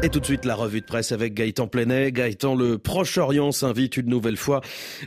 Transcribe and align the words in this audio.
Et 0.00 0.08
tout 0.08 0.20
de 0.20 0.24
suite, 0.24 0.46
la 0.46 0.54
revue 0.54 0.80
de 0.80 0.86
presse 0.86 1.12
avec 1.12 1.34
Gaëtan 1.34 1.68
Plenet. 1.68 2.12
Gaëtan, 2.12 2.54
le 2.54 2.78
Proche-Orient 2.78 3.52
s'invite 3.52 3.98
une 3.98 4.06
nouvelle 4.06 4.38
fois 4.38 4.62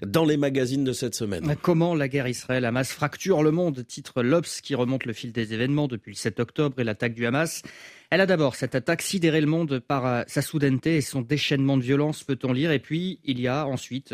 dans 0.06 0.26
les 0.26 0.38
magazines 0.38 0.84
de 0.84 0.94
cette 0.94 1.16
semaine. 1.16 1.56
Comment 1.64 1.96
la 1.96 2.08
guerre 2.08 2.28
Israël-Hamas 2.28 2.92
fracture 2.92 3.42
le 3.42 3.50
monde 3.50 3.84
Titre 3.88 4.22
l'Obs 4.22 4.62
qui 4.62 4.76
remonte 4.76 5.06
le 5.06 5.14
fil 5.14 5.32
des 5.32 5.56
événements 5.56 5.88
depuis 5.88 6.12
le 6.12 6.16
7 6.16 6.40
octobre 6.40 6.80
et 6.80 6.84
l'attaque 6.84 7.16
du 7.16 7.26
Hamas. 7.26 7.64
Elle 8.12 8.22
a 8.22 8.28
d'abord 8.28 8.54
cette 8.54 8.76
attaque 8.76 9.02
sidéré 9.02 9.42
le 9.42 9.48
monde 9.48 9.80
par 9.80 10.06
euh, 10.06 10.22
sa 10.28 10.44
soudaineté 10.44 10.98
et 10.98 11.02
son 11.02 11.22
déchaînement 11.22 11.78
de 11.78 11.82
violence, 11.82 12.24
peut-on 12.24 12.54
lire. 12.54 12.72
Et 12.72 12.80
puis, 12.80 13.20
il 13.24 13.42
y 13.42 13.48
a 13.48 13.66
ensuite 13.66 14.14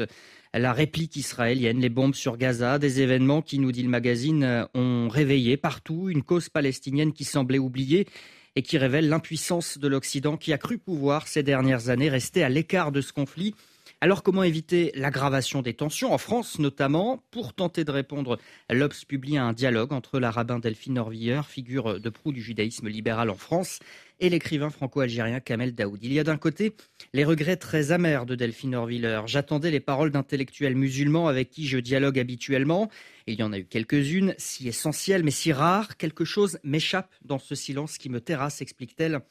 la 0.53 0.71
réplique 0.71 1.17
israélienne, 1.17 1.81
les 1.81 1.89
bombes 1.89 2.15
sur 2.15 2.37
Gaza, 2.37 2.79
des 2.79 3.01
événements 3.01 3.41
qui, 3.41 3.59
nous 3.59 3.73
dit 3.73 3.83
le 3.83 3.89
magazine, 3.89 4.43
euh, 4.45 4.63
ont 4.73 5.09
réveillé 5.09 5.57
partout 5.57 6.07
une 6.07 6.23
cause 6.23 6.47
palestinienne 6.47 7.11
qui 7.11 7.25
semblait 7.25 7.59
oubliée 7.59 8.07
et 8.55 8.61
qui 8.61 8.77
révèle 8.77 9.09
l'impuissance 9.09 9.77
de 9.77 9.87
l'Occident 9.87 10.37
qui 10.37 10.53
a 10.53 10.57
cru 10.57 10.77
pouvoir 10.77 11.27
ces 11.27 11.43
dernières 11.43 11.89
années 11.89 12.09
rester 12.09 12.43
à 12.43 12.49
l'écart 12.49 12.91
de 12.91 13.01
ce 13.01 13.13
conflit. 13.13 13.55
Alors 14.03 14.23
comment 14.23 14.41
éviter 14.41 14.91
l'aggravation 14.95 15.61
des 15.61 15.75
tensions 15.75 16.11
en 16.11 16.17
France 16.17 16.57
notamment? 16.57 17.23
Pour 17.29 17.53
tenter 17.53 17.83
de 17.83 17.91
répondre, 17.91 18.39
l'Obs 18.71 19.05
publie 19.05 19.37
un 19.37 19.53
dialogue 19.53 19.93
entre 19.93 20.19
la 20.19 20.31
rabbin 20.31 20.57
Delphine 20.57 20.97
Orvilleur, 20.97 21.47
figure 21.47 21.99
de 21.99 22.09
proue 22.09 22.31
du 22.31 22.41
judaïsme 22.41 22.87
libéral 22.87 23.29
en 23.29 23.35
France, 23.35 23.77
et 24.19 24.29
l'écrivain 24.29 24.71
franco-algérien 24.71 25.39
Kamel 25.39 25.75
Daoud. 25.75 25.99
Il 26.01 26.13
y 26.13 26.19
a 26.19 26.23
d'un 26.23 26.37
côté 26.37 26.73
les 27.13 27.23
regrets 27.23 27.57
très 27.57 27.91
amers 27.91 28.25
de 28.25 28.33
Delphine 28.33 28.73
Orvilleur. 28.73 29.27
J'attendais 29.27 29.69
les 29.69 29.79
paroles 29.79 30.09
d'intellectuels 30.09 30.75
musulmans 30.75 31.27
avec 31.27 31.51
qui 31.51 31.67
je 31.67 31.77
dialogue 31.77 32.17
habituellement. 32.17 32.89
il 33.27 33.39
y 33.39 33.43
en 33.43 33.53
a 33.53 33.59
eu 33.59 33.65
quelques-unes, 33.65 34.33
si 34.39 34.67
essentielles 34.67 35.23
mais 35.23 35.29
si 35.29 35.53
rares. 35.53 35.95
Quelque 35.97 36.25
chose 36.25 36.57
m'échappe 36.63 37.13
dans 37.23 37.37
ce 37.37 37.53
silence 37.53 37.99
qui 37.99 38.09
me 38.09 38.19
terrasse, 38.19 38.63
explique-t-elle. 38.63 39.21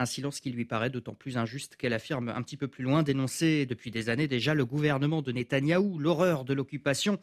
Un 0.00 0.06
silence 0.06 0.40
qui 0.40 0.48
lui 0.50 0.64
paraît 0.64 0.88
d'autant 0.88 1.12
plus 1.12 1.36
injuste 1.36 1.76
qu'elle 1.76 1.92
affirme 1.92 2.30
un 2.30 2.40
petit 2.40 2.56
peu 2.56 2.68
plus 2.68 2.82
loin 2.82 3.02
dénoncer 3.02 3.66
depuis 3.66 3.90
des 3.90 4.08
années 4.08 4.28
déjà 4.28 4.54
le 4.54 4.64
gouvernement 4.64 5.20
de 5.20 5.30
Netanyahou, 5.30 5.98
l'horreur 5.98 6.46
de 6.46 6.54
l'occupation 6.54 7.20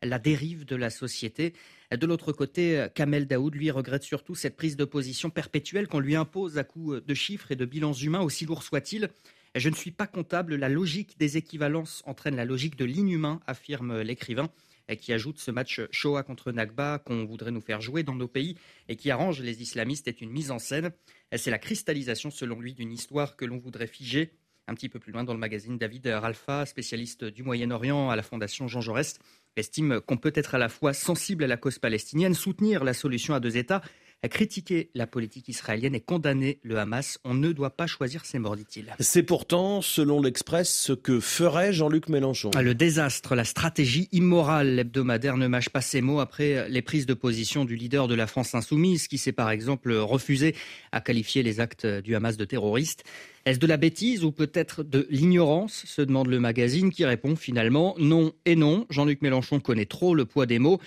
la 0.00 0.20
dérive 0.20 0.64
de 0.64 0.76
la 0.76 0.90
société. 0.90 1.54
De 1.90 2.06
l'autre 2.06 2.32
côté, 2.32 2.86
Kamel 2.94 3.26
Daoud, 3.26 3.54
lui, 3.54 3.72
regrette 3.72 4.04
surtout 4.04 4.36
cette 4.36 4.56
prise 4.56 4.76
de 4.76 4.84
position 4.84 5.28
perpétuelle 5.28 5.88
qu'on 5.88 5.98
lui 5.98 6.14
impose 6.14 6.56
à 6.56 6.62
coup 6.62 7.00
de 7.00 7.14
chiffres 7.14 7.50
et 7.50 7.56
de 7.56 7.64
bilans 7.64 7.92
humains, 7.92 8.20
aussi 8.20 8.46
lourds 8.46 8.62
soient-ils. 8.62 9.08
Je 9.56 9.68
ne 9.68 9.74
suis 9.74 9.90
pas 9.90 10.06
comptable, 10.06 10.54
la 10.54 10.68
logique 10.68 11.18
des 11.18 11.36
équivalences 11.36 12.02
entraîne 12.06 12.36
la 12.36 12.44
logique 12.44 12.76
de 12.76 12.84
l'inhumain, 12.84 13.40
affirme 13.48 14.00
l'écrivain, 14.02 14.48
qui 14.96 15.12
ajoute 15.12 15.38
ce 15.38 15.50
match 15.50 15.80
Shoah 15.90 16.22
contre 16.22 16.52
Nakba 16.52 16.98
qu'on 16.98 17.24
voudrait 17.24 17.50
nous 17.50 17.60
faire 17.60 17.80
jouer 17.80 18.02
dans 18.02 18.14
nos 18.14 18.28
pays 18.28 18.56
et 18.88 18.96
qui 18.96 19.10
arrange 19.10 19.40
les 19.40 19.62
islamistes 19.62 20.08
est 20.08 20.20
une 20.20 20.30
mise 20.30 20.50
en 20.50 20.58
scène. 20.58 20.92
C'est 21.36 21.50
la 21.50 21.58
cristallisation, 21.58 22.30
selon 22.30 22.60
lui, 22.60 22.74
d'une 22.74 22.92
histoire 22.92 23.36
que 23.36 23.44
l'on 23.44 23.58
voudrait 23.58 23.86
figer. 23.86 24.32
Un 24.66 24.74
petit 24.74 24.88
peu 24.88 24.98
plus 25.00 25.12
loin 25.12 25.24
dans 25.24 25.32
le 25.32 25.38
magazine, 25.40 25.78
David 25.78 26.06
Ralpha, 26.06 26.64
spécialiste 26.64 27.24
du 27.24 27.42
Moyen-Orient 27.42 28.10
à 28.10 28.16
la 28.16 28.22
Fondation 28.22 28.68
Jean 28.68 28.80
Jaurès, 28.80 29.18
estime 29.56 30.00
qu'on 30.00 30.16
peut 30.16 30.32
être 30.34 30.54
à 30.54 30.58
la 30.58 30.68
fois 30.68 30.92
sensible 30.92 31.42
à 31.44 31.48
la 31.48 31.56
cause 31.56 31.78
palestinienne, 31.78 32.34
soutenir 32.34 32.84
la 32.84 32.94
solution 32.94 33.34
à 33.34 33.40
deux 33.40 33.56
États, 33.56 33.82
critiquer 34.28 34.90
la 34.94 35.06
politique 35.06 35.48
israélienne 35.48 35.94
et 35.94 36.00
condamner 36.00 36.58
le 36.62 36.78
Hamas. 36.78 37.18
On 37.24 37.34
ne 37.34 37.52
doit 37.52 37.70
pas 37.70 37.86
choisir 37.86 38.26
ses 38.26 38.38
morts, 38.38 38.56
dit-il. 38.56 38.94
C'est 39.00 39.22
pourtant, 39.22 39.80
selon 39.80 40.20
l'Express, 40.20 40.72
ce 40.72 40.92
que 40.92 41.20
ferait 41.20 41.72
Jean-Luc 41.72 42.08
Mélenchon. 42.08 42.50
Le 42.60 42.74
désastre, 42.74 43.34
la 43.34 43.44
stratégie 43.44 44.08
immorale, 44.12 44.74
l'hebdomadaire 44.74 45.36
ne 45.36 45.46
mâche 45.46 45.70
pas 45.70 45.80
ses 45.80 46.02
mots 46.02 46.20
après 46.20 46.68
les 46.68 46.82
prises 46.82 47.06
de 47.06 47.14
position 47.14 47.64
du 47.64 47.76
leader 47.76 48.08
de 48.08 48.14
la 48.14 48.26
France 48.26 48.54
insoumise, 48.54 49.08
qui 49.08 49.18
s'est 49.18 49.32
par 49.32 49.50
exemple 49.50 49.92
refusé 49.92 50.54
à 50.92 51.00
qualifier 51.00 51.42
les 51.42 51.60
actes 51.60 51.86
du 51.86 52.14
Hamas 52.14 52.36
de 52.36 52.44
terroristes. 52.44 53.04
Est-ce 53.46 53.58
de 53.58 53.66
la 53.66 53.78
bêtise 53.78 54.22
ou 54.22 54.32
peut-être 54.32 54.82
de 54.82 55.06
l'ignorance 55.10 55.84
se 55.86 56.02
demande 56.02 56.28
le 56.28 56.40
magazine 56.40 56.90
qui 56.90 57.06
répond 57.06 57.36
finalement 57.36 57.94
non 57.98 58.32
et 58.44 58.54
non. 58.54 58.86
Jean-Luc 58.90 59.22
Mélenchon 59.22 59.60
connaît 59.60 59.86
trop 59.86 60.14
le 60.14 60.26
poids 60.26 60.44
des 60.44 60.58
mots. 60.58 60.78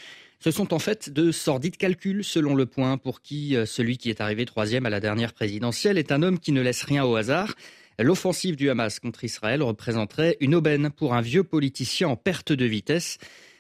Ce 0.44 0.52
sont 0.52 0.74
en 0.74 0.80
fait 0.80 1.10
de 1.10 1.32
sordides 1.32 1.78
calculs, 1.78 2.22
selon 2.22 2.54
le 2.54 2.66
point, 2.66 2.98
pour 2.98 3.22
qui 3.22 3.56
euh, 3.56 3.66
celui 3.66 3.98
qui 3.98 4.10
est 4.10 4.20
arrivé 4.20 4.44
troisième 4.44 4.86
à 4.86 4.90
la 4.90 5.00
dernière 5.00 5.32
présidentielle 5.32 5.98
est 5.98 6.12
un 6.12 6.22
homme 6.22 6.38
qui 6.38 6.52
ne 6.52 6.60
laisse 6.60 6.84
rien 6.84 7.06
au 7.06 7.16
hasard. 7.16 7.56
L'offensive 7.98 8.58
du 8.58 8.70
Hamas 8.70 9.00
contre 9.00 9.24
Israël 9.24 9.64
représenterait 9.64 10.36
une 10.42 10.54
aubaine 10.54 10.90
pour 10.90 11.14
un 11.14 11.22
vieux 11.22 11.46
politicien 11.46 12.10
en 12.10 12.18
perte 12.18 12.52
de 12.52 12.66
vitesse. 12.66 13.20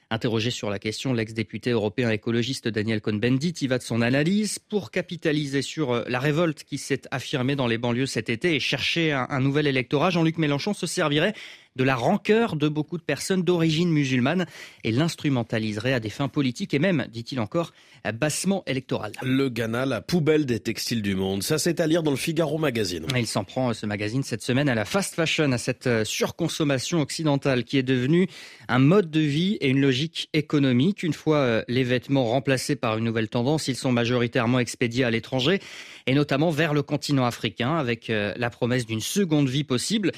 Interrogé 0.09 0.51
sur 0.51 0.69
la 0.69 0.77
question, 0.77 1.13
l'ex-député 1.13 1.69
européen 1.69 2.09
écologiste 2.09 2.67
Daniel 2.67 2.99
Cohn-Bendit 2.99 3.53
y 3.61 3.67
va 3.67 3.77
de 3.77 3.83
son 3.83 4.01
analyse 4.01 4.59
pour 4.59 4.91
capitaliser 4.91 5.61
sur 5.61 5.93
euh, 5.93 6.03
la 6.09 6.19
révolte 6.19 6.65
qui 6.65 6.77
s'est 6.77 7.03
affirmée 7.11 7.55
dans 7.55 7.67
les 7.67 7.77
banlieues 7.77 8.07
cet 8.07 8.27
été 8.27 8.55
et 8.55 8.59
chercher 8.59 9.13
un 9.13 9.39
nouvel 9.39 9.67
électorat. 9.67 10.09
Jean-Luc 10.09 10.37
Mélenchon 10.37 10.73
se 10.73 10.85
servirait 10.85 11.33
de 11.75 11.83
la 11.83 11.95
rancœur 11.95 12.55
de 12.55 12.67
beaucoup 12.67 12.97
de 12.97 13.03
personnes 13.03 13.43
d'origine 13.43 13.89
musulmane 13.89 14.45
et 14.83 14.91
l'instrumentaliserait 14.91 15.93
à 15.93 15.99
des 15.99 16.09
fins 16.09 16.27
politiques 16.27 16.73
et 16.73 16.79
même, 16.79 17.07
dit-il 17.11 17.39
encore, 17.39 17.73
bassement 18.11 18.63
électoral. 18.67 19.13
Le 19.21 19.49
Ghana, 19.49 19.85
la 19.85 20.01
poubelle 20.01 20.45
des 20.45 20.59
textiles 20.59 21.01
du 21.01 21.15
monde. 21.15 21.41
Ça, 21.41 21.57
c'est 21.57 21.79
à 21.79 21.87
lire 21.87 22.03
dans 22.03 22.11
le 22.11 22.17
Figaro 22.17 22.57
Magazine. 22.57 23.05
Il 23.15 23.27
s'en 23.27 23.43
prend, 23.43 23.73
ce 23.73 23.85
magazine, 23.85 24.23
cette 24.23 24.43
semaine 24.43 24.67
à 24.67 24.75
la 24.75 24.85
fast 24.85 25.15
fashion, 25.15 25.51
à 25.51 25.57
cette 25.57 25.87
euh, 25.87 26.03
surconsommation 26.03 27.01
occidentale 27.01 27.63
qui 27.63 27.77
est 27.77 27.83
devenue 27.83 28.27
un 28.67 28.79
mode 28.79 29.09
de 29.09 29.21
vie 29.21 29.57
et 29.61 29.69
une 29.69 29.79
logique 29.79 30.29
économique. 30.33 31.03
Une 31.03 31.13
fois 31.13 31.37
euh, 31.37 31.63
les 31.67 31.83
vêtements 31.83 32.25
remplacés 32.25 32.75
par 32.75 32.97
une 32.97 33.05
nouvelle 33.05 33.29
tendance, 33.29 33.67
ils 33.67 33.75
sont 33.75 33.91
majoritairement 33.91 34.59
expédiés 34.59 35.05
à 35.05 35.11
l'étranger 35.11 35.59
et 36.05 36.13
notamment 36.13 36.49
vers 36.49 36.73
le 36.73 36.81
continent 36.81 37.25
africain 37.25 37.77
avec 37.77 38.09
euh, 38.09 38.33
la 38.35 38.49
promesse 38.49 38.85
d'une 38.85 38.99
seconde 38.99 39.47
vie 39.47 39.63
possible. 39.63 40.11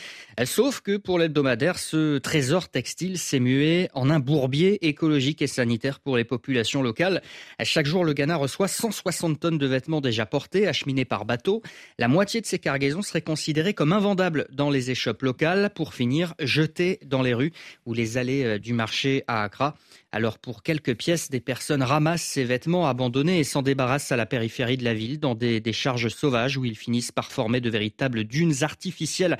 Sauf 0.43 0.81
que 0.81 0.97
pour 0.97 1.19
l'hebdomadaire 1.19 1.44
ce 1.75 2.17
trésor 2.17 2.69
textile 2.69 3.17
s'est 3.17 3.39
mué 3.39 3.89
en 3.93 4.09
un 4.09 4.19
bourbier 4.19 4.87
écologique 4.87 5.41
et 5.41 5.47
sanitaire 5.47 5.99
pour 5.99 6.17
les 6.17 6.23
populations 6.23 6.81
locales. 6.81 7.21
Chaque 7.63 7.85
jour, 7.85 8.03
le 8.03 8.13
Ghana 8.13 8.35
reçoit 8.35 8.67
160 8.67 9.39
tonnes 9.39 9.57
de 9.57 9.67
vêtements 9.67 10.01
déjà 10.01 10.25
portés, 10.25 10.67
acheminés 10.67 11.05
par 11.05 11.25
bateau. 11.25 11.61
La 11.99 12.07
moitié 12.07 12.41
de 12.41 12.45
ces 12.45 12.59
cargaisons 12.59 13.01
seraient 13.01 13.21
considérées 13.21 13.73
comme 13.73 13.93
invendables 13.93 14.47
dans 14.51 14.69
les 14.69 14.91
échoppes 14.91 15.21
locales 15.21 15.69
pour 15.75 15.93
finir 15.93 16.33
jetées 16.39 16.99
dans 17.05 17.21
les 17.21 17.33
rues 17.33 17.51
ou 17.85 17.93
les 17.93 18.17
allées 18.17 18.43
euh, 18.43 18.59
du 18.59 18.73
marché 18.73 19.23
à 19.27 19.43
Accra. 19.43 19.75
Alors 20.15 20.39
pour 20.39 20.63
quelques 20.63 20.95
pièces, 20.95 21.29
des 21.29 21.41
personnes 21.41 21.83
ramassent 21.83 22.23
ces 22.23 22.45
vêtements 22.45 22.87
abandonnés 22.87 23.39
et 23.39 23.43
s'en 23.43 23.61
débarrassent 23.61 24.13
à 24.13 24.15
la 24.15 24.25
périphérie 24.25 24.77
de 24.77 24.85
la 24.85 24.93
ville 24.93 25.19
dans 25.19 25.35
des, 25.35 25.61
charges 25.73 26.07
sauvages 26.07 26.55
où 26.55 26.63
ils 26.63 26.77
finissent 26.77 27.11
par 27.11 27.33
former 27.33 27.59
de 27.59 27.69
véritables 27.69 28.23
dunes 28.23 28.53
artificielles 28.61 29.35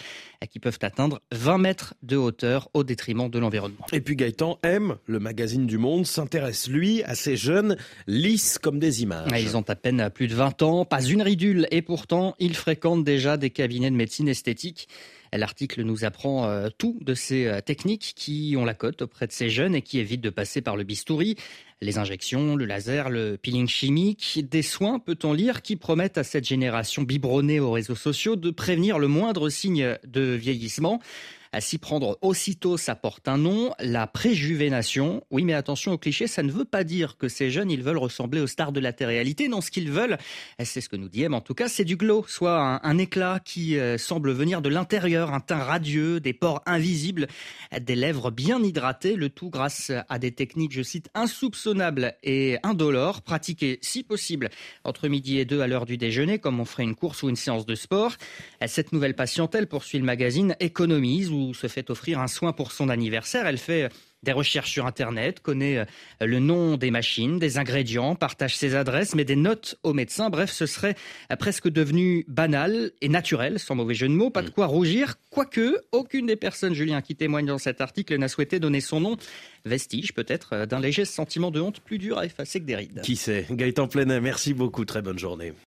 qui 0.50 0.59
peuvent 0.59 0.80
atteindre 0.81 1.22
20 1.31 1.59
mètres 1.59 1.94
de 2.03 2.18
hauteur 2.18 2.68
au 2.74 2.84
détriment 2.84 3.30
de 3.30 3.40
l'environnement. 3.40 3.86
Et 3.94 4.02
puis 4.02 4.18
Gaëtan 4.18 4.59
M, 4.63 4.97
le 5.06 5.19
magazine 5.22 5.66
du 5.66 5.78
Monde, 5.78 6.06
s'intéresse 6.06 6.68
lui 6.68 7.03
à 7.03 7.16
ces 7.16 7.38
jeunes 7.38 7.78
lisses 8.06 8.57
comme 8.57 8.78
des 8.78 9.02
images. 9.02 9.31
Ils 9.40 9.56
ont 9.56 9.63
à 9.69 9.75
peine 9.78 10.09
plus 10.13 10.28
de 10.28 10.36
20 10.36 10.62
ans, 10.62 10.84
pas 10.84 11.02
une 11.02 11.22
ridule 11.22 11.69
et 11.72 11.84
pourtant 11.84 12.36
ils 12.38 12.53
fréquentent 12.53 13.06
déjà 13.06 13.38
des 13.38 13.50
cabinets 13.50 13.92
de 13.92 13.96
médecine 13.96 14.28
esthétique. 14.28 14.90
L'article 15.38 15.84
nous 15.84 16.06
apprend 16.06 16.46
euh, 16.46 16.69
tout 16.78 16.97
de 17.01 17.13
ces 17.13 17.46
euh, 17.46 17.62
techniques 17.62 18.13
qui 18.16 18.56
ont 18.57 18.66
la 18.66 18.73
cote 18.73 19.01
auprès 19.01 19.28
de 19.28 19.31
ces 19.31 19.50
jeunes 19.50 19.75
et 19.75 19.81
qui 19.81 20.00
évitent 20.00 20.22
de 20.22 20.29
passer 20.29 20.62
par 20.62 20.75
le 20.75 20.84
bistouri. 20.84 21.35
Les 21.81 21.97
injections, 21.97 22.56
le 22.56 22.66
laser, 22.66 23.09
le 23.09 23.38
peeling 23.38 23.68
chimique, 23.68 24.40
des 24.50 24.62
soins, 24.62 25.00
peut-on 25.00 25.34
lire, 25.34 25.62
qui 25.62 25.75
promettent 25.75 26.18
à 26.18 26.24
cette 26.24 26.45
génération 26.45 27.01
biberonnée 27.01 27.59
aux 27.59 27.72
réseaux 27.72 27.95
sociaux 27.95 28.35
de 28.35 28.50
prévenir 28.50 28.97
le 28.97 29.07
moindre 29.07 29.50
signe 29.50 29.97
de 30.07 30.22
vieillissement. 30.22 31.01
À 31.56 31.62
s'y 31.62 31.78
prendre 31.78 32.18
aussitôt, 32.22 32.76
ça 32.76 32.96
porte 32.96 33.30
un 33.30 33.38
nom, 33.38 33.74
la 33.80 34.08
préjuvénation. 34.08 35.24
Oui, 35.32 35.46
mais 35.46 35.54
attention 35.54 35.94
au 35.94 35.98
cliché, 35.98 36.28
ça 36.28 36.44
ne 36.44 36.52
veut 36.52 36.66
pas 36.66 36.84
dire 36.84 37.16
que 37.16 37.30
ces 37.30 37.50
jeunes, 37.50 37.72
ils 37.72 37.82
veulent 37.82 37.98
ressembler 37.98 38.42
aux 38.42 38.48
stars 38.48 38.74
de 38.74 38.82
la 38.82 38.92
télé-réalité. 38.92 39.48
Non, 39.48 39.62
ce 39.62 39.72
qu'ils 39.72 39.90
veulent, 39.90 40.18
c'est 40.62 40.82
ce 40.82 40.90
que 40.90 40.98
nous 40.98 41.08
dit 41.08 41.24
M 41.24 41.34
en 41.34 41.40
tout 41.40 41.54
cas, 41.54 41.70
c'est 41.70 41.86
du 41.86 41.96
glow, 41.96 42.26
soit 42.28 42.86
un, 42.86 42.98
éclat 42.98 43.40
qui 43.40 43.80
euh, 43.80 43.98
semble 43.98 44.34
venir 44.34 44.62
de 44.62 44.68
l'intérieur, 44.68 45.34
un 45.34 45.40
teint 45.40 45.63
radieux, 45.63 46.19
des 46.19 46.34
pores 46.34 46.62
invisibles, 46.66 47.28
des 47.80 47.96
lèvres 47.96 48.31
bien 48.31 48.62
hydratées, 48.62 49.16
le 49.16 49.30
tout 49.30 49.50
grâce 49.50 49.94
à 50.10 50.19
des 50.19 50.34
techniques, 50.34 50.74
je 50.74 50.81
cite, 50.81 51.10
insoupçonnables 51.13 52.16
et 52.22 52.58
indolores, 52.63 53.22
pratiquées 53.22 53.80
si 53.81 54.04
possible 54.04 54.50
entre 54.84 55.08
midi 55.08 55.40
et 55.40 55.46
deux 55.46 55.62
à 55.62 55.68
l'heure 55.68 55.86
du 55.86 55.96
déjeuner, 55.96 56.38
comme 56.38 56.60
on 56.60 56.66
ferait 56.66 56.84
une 56.84 56.96
course 56.96 57.24
ou 57.24 57.30
une 57.30 57.38
séance 57.38 57.66
de 57.66 57.75
sport. 57.75 58.18
Cette 58.68 58.92
nouvelle 58.92 59.16
patientèle, 59.16 59.68
poursuit 59.68 60.00
le 60.00 60.06
magazine, 60.06 60.58
économise 60.60 61.31
ou 61.45 61.53
se 61.53 61.68
fait 61.68 61.89
offrir 61.89 62.19
un 62.19 62.27
soin 62.27 62.53
pour 62.53 62.71
son 62.71 62.89
anniversaire. 62.89 63.47
Elle 63.47 63.57
fait 63.57 63.89
des 64.25 64.33
recherches 64.33 64.71
sur 64.71 64.86
Internet, 64.86 65.39
connaît 65.39 65.77
euh, 65.77 65.86
le 66.19 66.39
nom 66.39 66.75
des 66.75 66.92
machines, 66.92 67.39
des 67.39 67.57
ingrédients, 67.57 68.15
partage 68.15 68.57
ses 68.57 68.75
adresses, 68.75 69.15
met 69.15 69.24
des 69.24 69.36
notes 69.36 69.77
au 69.83 69.94
médecin. 69.94 70.30
Bref, 70.30 70.51
ce 70.51 70.65
serait 70.65 70.95
euh, 71.31 71.36
presque 71.38 71.69
devenu 71.69 72.25
banal 72.27 72.92
et 73.01 73.07
naturel, 73.07 73.59
sans 73.59 73.75
mauvais 73.75 73.94
jeu 73.94 74.09
de 74.09 74.13
mots. 74.13 74.31
Pas 74.31 74.42
de 74.42 74.47
mm. 74.47 74.51
quoi 74.51 74.65
rougir, 74.65 75.15
quoique 75.30 75.77
aucune 75.94 76.25
des 76.25 76.36
personnes, 76.36 76.74
Julien, 76.74 77.01
qui 77.01 77.15
témoignent 77.15 77.45
dans 77.45 77.57
cet 77.57 77.80
article 77.80 78.18
n'a 78.18 78.27
souhaité 78.27 78.59
donner 78.59 78.81
son 78.81 79.00
nom. 79.00 79.18
Vestige 79.63 80.13
peut-être 80.13 80.53
euh, 80.53 80.65
d'un 80.65 80.80
léger 80.80 81.06
sentiment 81.06 81.51
de 81.51 81.62
honte 81.62 81.80
plus 81.80 82.00
dur 82.00 82.18
à 82.18 82.25
effacer 82.25 82.59
que 82.59 82.65
des 82.65 82.75
rides. 82.75 83.01
Qui 83.03 83.15
sait? 83.15 83.45
Gaëtan 83.50 83.88
Plenet, 83.88 84.19
merci 84.19 84.53
beaucoup, 84.53 84.86
très 84.86 85.01
bonne 85.01 85.19
journée. 85.19 85.53